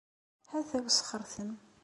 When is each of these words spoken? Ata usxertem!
Ata 0.57 0.77
usxertem! 0.89 1.51